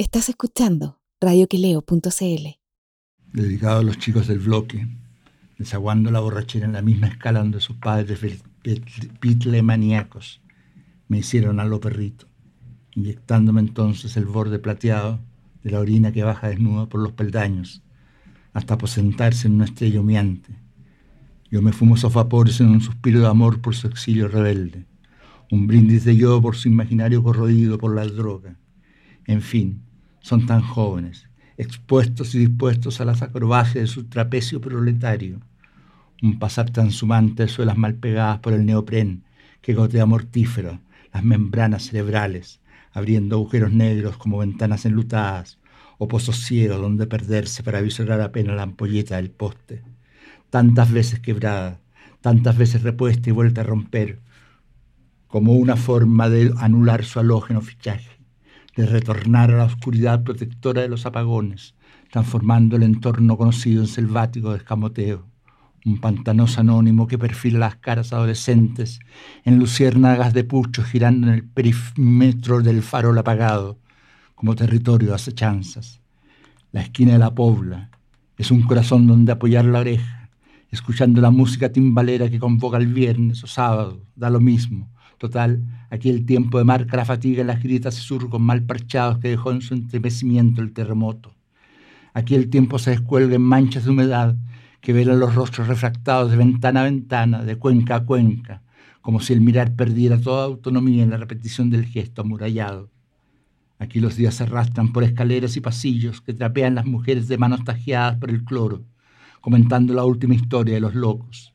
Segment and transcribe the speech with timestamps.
[0.00, 2.48] Estás escuchando radioquileo.cl.
[3.34, 4.88] Dedicado a los chicos del bloque,
[5.58, 8.18] desaguando la borrachera en la misma escala donde sus padres
[9.20, 10.40] pitle maníacos
[11.08, 12.24] me hicieron a lo perrito,
[12.94, 15.20] inyectándome entonces el borde plateado
[15.62, 17.82] de la orina que baja desnuda por los peldaños,
[18.54, 20.54] hasta aposentarse en una estrella humeante.
[21.50, 24.86] Yo me fumo esos vapores en un suspiro de amor por su exilio rebelde,
[25.50, 28.56] un brindis de yo por su imaginario corroído por la droga.
[29.26, 29.82] En fin,
[30.20, 35.40] son tan jóvenes, expuestos y dispuestos a las acrobacias de su trapecio proletario.
[36.22, 39.24] Un pasar tan sumante de suelas mal pegadas por el neopren
[39.60, 40.80] que gotea mortífero
[41.12, 42.60] las membranas cerebrales,
[42.92, 45.58] abriendo agujeros negros como ventanas enlutadas
[45.98, 49.82] o pozos ciegos donde perderse para visorar apenas la ampolleta del poste.
[50.48, 51.80] Tantas veces quebrada,
[52.20, 54.20] tantas veces repuesta y vuelta a romper,
[55.26, 58.19] como una forma de anular su halógeno fichaje,
[58.80, 61.74] de retornar a la oscuridad protectora de los apagones,
[62.10, 65.30] transformando el entorno conocido en selvático de escamoteo
[65.84, 69.00] un pantanoso anónimo que perfila las caras adolescentes
[69.44, 73.78] en luciérnagas de pucho girando en el perímetro del farol apagado,
[74.34, 76.00] como territorio de acechanzas.
[76.72, 77.90] La esquina de la pobla
[78.36, 80.30] es un corazón donde apoyar la oreja,
[80.70, 84.90] escuchando la música timbalera que convoca el viernes o sábado, da lo mismo.
[85.20, 89.28] Total, aquí el tiempo de marca la fatiga las gritas y surcos mal parchados que
[89.28, 91.34] dejó en su entremecimiento el terremoto.
[92.14, 94.34] Aquí el tiempo se descuelga en manchas de humedad
[94.80, 98.62] que velan los rostros refractados de ventana a ventana, de cuenca a cuenca,
[99.02, 102.88] como si el mirar perdiera toda autonomía en la repetición del gesto amurallado.
[103.78, 107.62] Aquí los días se arrastran por escaleras y pasillos que trapean las mujeres de manos
[107.62, 108.86] tajeadas por el cloro,
[109.42, 111.52] comentando la última historia de los locos.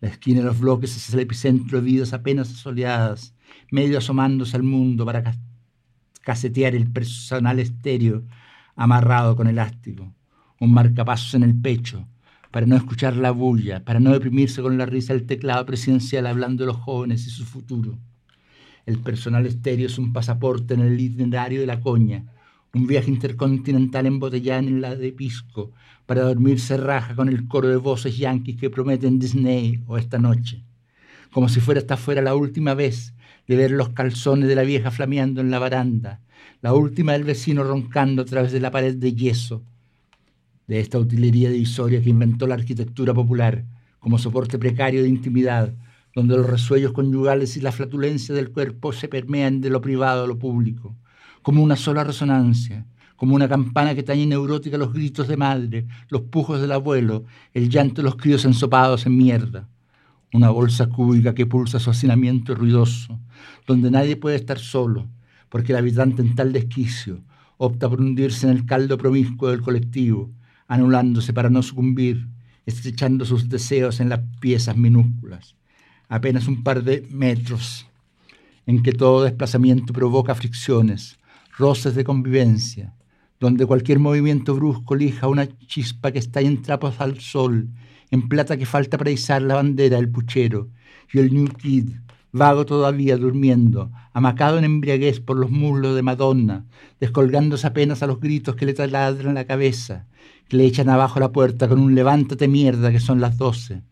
[0.00, 3.34] La esquina de los bloques es el epicentro de vidas apenas asoleadas,
[3.70, 5.34] medio asomándose al mundo para
[6.22, 8.22] casetear el personal estéreo
[8.76, 10.14] amarrado con elástico,
[10.60, 12.06] un marcapasos en el pecho,
[12.52, 16.62] para no escuchar la bulla, para no deprimirse con la risa del teclado presidencial hablando
[16.62, 17.98] de los jóvenes y su futuro.
[18.86, 22.24] El personal estéreo es un pasaporte en el itinerario de la coña,
[22.74, 25.72] un viaje intercontinental embotellado en la de Pisco,
[26.06, 30.64] para dormirse raja con el coro de voces yanquis que prometen Disney o esta noche.
[31.30, 33.14] Como si fuera esta fuera la última vez
[33.46, 36.20] de ver los calzones de la vieja flameando en la baranda,
[36.60, 39.64] la última del vecino roncando a través de la pared de yeso,
[40.66, 43.64] de esta utilería divisoria que inventó la arquitectura popular
[43.98, 45.74] como soporte precario de intimidad,
[46.14, 50.26] donde los resuellos conyugales y la flatulencia del cuerpo se permean de lo privado a
[50.26, 50.96] lo público,
[51.42, 56.22] como una sola resonancia, como una campana que tañe neurótica los gritos de madre, los
[56.22, 59.68] pujos del abuelo, el llanto de los críos ensopados en mierda.
[60.32, 63.18] Una bolsa cúbica que pulsa su hacinamiento ruidoso,
[63.66, 65.08] donde nadie puede estar solo,
[65.48, 67.22] porque el habitante en tal desquicio
[67.56, 70.30] opta por hundirse en el caldo promiscuo del colectivo,
[70.68, 72.28] anulándose para no sucumbir,
[72.66, 75.56] estrechando sus deseos en las piezas minúsculas,
[76.08, 77.86] apenas un par de metros,
[78.66, 81.18] en que todo desplazamiento provoca fricciones,
[81.58, 82.94] roces de convivencia,
[83.40, 87.68] donde cualquier movimiento brusco lija una chispa que está en trapos al sol,
[88.10, 90.68] en plata que falta para izar la bandera del puchero,
[91.12, 91.90] y el New Kid,
[92.30, 96.64] vago todavía durmiendo, amacado en embriaguez por los muslos de Madonna,
[97.00, 100.06] descolgándose apenas a los gritos que le taladran la cabeza,
[100.48, 103.82] que le echan abajo la puerta con un levántate mierda que son las doce,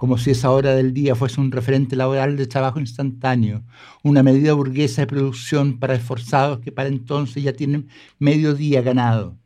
[0.00, 3.62] como si esa hora del día fuese un referente laboral de trabajo instantáneo,
[4.02, 7.86] una medida burguesa de producción para esforzados que para entonces ya tienen
[8.18, 9.36] medio día ganado,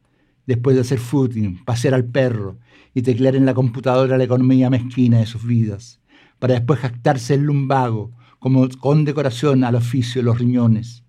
[0.46, 2.56] después de hacer footing, pasear al perro
[2.94, 6.00] y teclear en la computadora la economía mezquina de sus vidas,
[6.38, 11.02] para después jactarse el lumbago como condecoración al oficio de los riñones,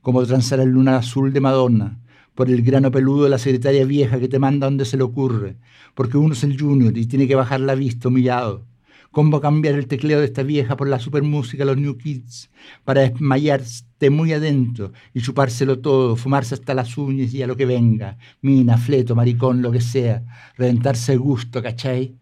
[0.00, 2.00] como transar el lunar azul de Madonna,
[2.34, 5.58] por el grano peludo de la secretaria vieja que te manda donde se le ocurre,
[5.94, 8.69] porque uno es el junior y tiene que bajar la vista humillado.
[9.12, 12.48] ¿Cómo cambiar el tecleo de esta vieja por la supermúsica de los New Kids
[12.84, 17.66] para desmayarte muy adentro y chupárselo todo, fumarse hasta las uñas y a lo que
[17.66, 20.22] venga, mina, fleto, maricón, lo que sea,
[20.56, 22.14] reventarse gusto, ¿cachai?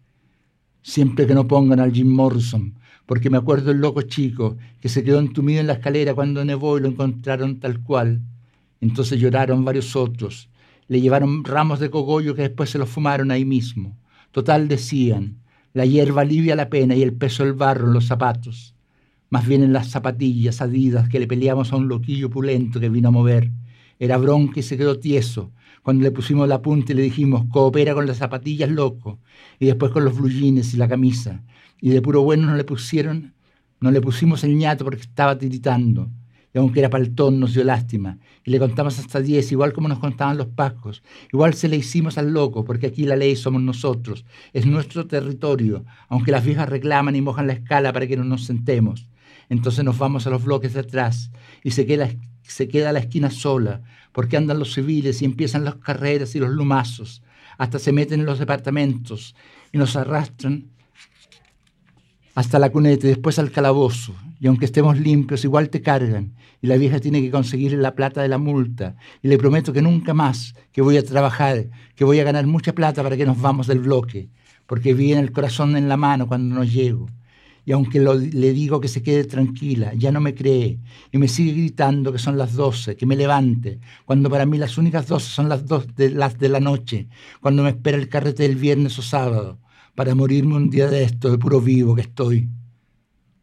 [0.80, 5.04] Siempre que no pongan al Jim Morrison, porque me acuerdo el loco chico que se
[5.04, 8.22] quedó entumido en la escalera cuando nevó y lo encontraron tal cual
[8.80, 10.48] entonces lloraron varios otros.
[10.86, 13.96] Le llevaron ramos de cogollo que después se los fumaron ahí mismo.
[14.30, 15.36] Total decían,
[15.72, 18.74] la hierba alivia la pena y el peso del barro en los zapatos.
[19.30, 23.08] Más bien en las zapatillas adidas que le peleamos a un loquillo pulento que vino
[23.08, 23.50] a mover.
[23.98, 25.52] Era bronca y se quedó tieso.
[25.82, 29.18] Cuando le pusimos la punta y le dijimos, coopera con las zapatillas, loco.
[29.58, 31.42] Y después con los blujines y la camisa.
[31.80, 33.34] Y de puro bueno no le pusieron,
[33.80, 36.10] no le pusimos el ñato porque estaba tiritando
[36.54, 38.18] Y aunque era paltón, nos dio lástima.
[38.44, 41.02] Y le contamos hasta diez, igual como nos contaban los pacos.
[41.32, 44.24] Igual se le hicimos al loco, porque aquí la ley somos nosotros.
[44.52, 48.44] Es nuestro territorio, aunque las viejas reclaman y mojan la escala para que no nos
[48.44, 49.08] sentemos.
[49.50, 51.30] Entonces nos vamos a los bloques de atrás
[51.64, 52.08] y se queda,
[52.42, 56.50] se queda la esquina sola, porque andan los civiles y empiezan las carreras y los
[56.50, 57.22] lumazos.
[57.56, 59.34] Hasta se meten en los departamentos
[59.72, 60.66] y nos arrastran
[62.34, 64.14] hasta la cuneta y después al calabozo.
[64.40, 66.34] Y aunque estemos limpios, igual te cargan.
[66.62, 68.96] Y la vieja tiene que conseguir la plata de la multa.
[69.22, 72.72] Y le prometo que nunca más, que voy a trabajar, que voy a ganar mucha
[72.72, 74.28] plata para que nos vamos del bloque.
[74.66, 77.06] Porque viene el corazón en la mano cuando no llego.
[77.64, 80.78] Y aunque le digo que se quede tranquila, ya no me cree.
[81.12, 83.80] Y me sigue gritando que son las doce, que me levante.
[84.06, 87.08] Cuando para mí las únicas doce son las dos de, las de la noche.
[87.40, 89.58] Cuando me espera el carrete del viernes o sábado
[89.94, 92.48] para morirme un día de esto, de puro vivo que estoy.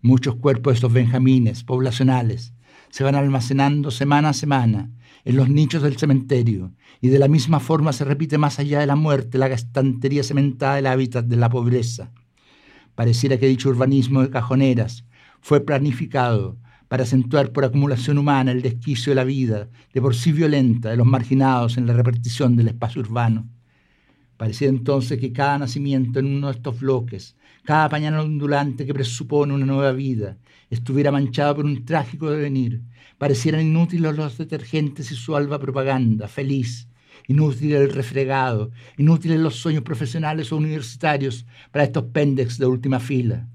[0.06, 2.54] Muchos cuerpos de estos benjamines poblacionales
[2.92, 4.92] se van almacenando semana a semana
[5.24, 8.86] en los nichos del cementerio y de la misma forma se repite más allá de
[8.86, 12.12] la muerte la estantería cementada del hábitat de la pobreza.
[12.94, 15.06] Pareciera que dicho urbanismo de cajoneras
[15.42, 20.32] fue planificado para acentuar por acumulación humana el desquicio de la vida, de por sí
[20.32, 23.50] violenta, de los marginados en la repartición del espacio urbano.
[24.38, 29.54] Parecía entonces que cada nacimiento en uno de estos bloques, cada pañal ondulante que presupone
[29.54, 30.38] una nueva vida,
[30.70, 32.82] estuviera manchado por un trágico devenir.
[33.18, 36.90] Parecieran inútiles los detergentes y su alba propaganda, feliz,
[37.28, 43.48] inútil el refregado, inútiles los sueños profesionales o universitarios para estos péndex de última fila,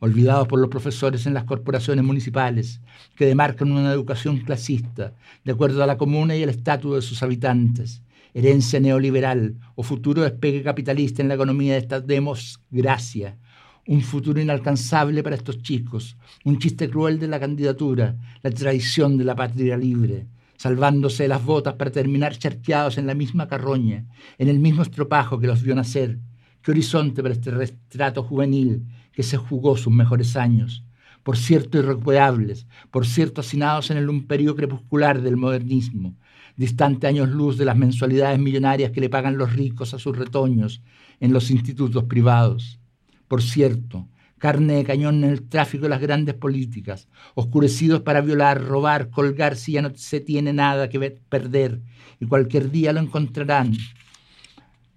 [0.00, 2.80] olvidados por los profesores en las corporaciones municipales,
[3.16, 5.14] que demarcan una educación clasista,
[5.44, 8.02] de acuerdo a la comuna y el estatus de sus habitantes,
[8.34, 13.38] herencia neoliberal o futuro despegue capitalista en la economía de esta demosgracia,
[13.86, 19.24] un futuro inalcanzable para estos chicos, un chiste cruel de la candidatura, la traición de
[19.24, 20.26] la patria libre,
[20.56, 24.06] salvándose las botas para terminar charqueados en la misma carroña,
[24.38, 26.18] en el mismo estropajo que los vio nacer.
[26.62, 30.83] Qué horizonte para este retrato juvenil que se jugó sus mejores años,
[31.24, 36.14] por cierto irrecuperables, por cierto hacinados en el imperio crepuscular del modernismo,
[36.56, 40.82] distante años luz de las mensualidades millonarias que le pagan los ricos a sus retoños
[41.18, 42.78] en los institutos privados.
[43.26, 44.06] Por cierto,
[44.38, 49.56] carne de cañón en el tráfico de las grandes políticas, oscurecidos para violar, robar, colgar
[49.56, 51.80] si ya no se tiene nada que perder
[52.20, 53.72] y cualquier día lo encontrarán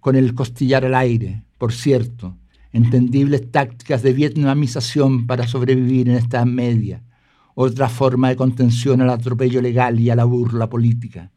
[0.02, 1.44] con el costillar al aire.
[1.58, 2.38] Por cierto,
[2.74, 7.04] entendibles tácticas de vietnamización para sobrevivir en esta media,
[7.56, 11.32] otra forma de contención al atropello legal y a la burla política.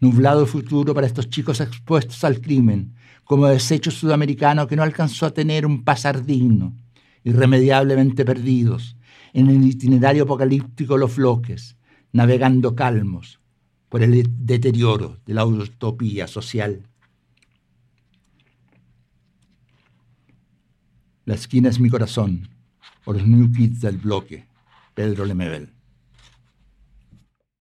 [0.00, 2.94] Nublado futuro para estos chicos expuestos al crimen,
[3.24, 6.74] como desecho sudamericano que no alcanzó a tener un pasar digno,
[7.24, 8.96] irremediablemente perdidos.
[9.34, 11.76] En el itinerario apocalíptico de los bloques,
[12.12, 13.40] navegando calmos
[13.88, 16.88] por el deterioro de la utopía social.
[21.28, 22.48] La esquina es mi corazón,
[23.04, 24.46] por los New Kids del bloque,
[24.94, 25.74] Pedro Lemebel.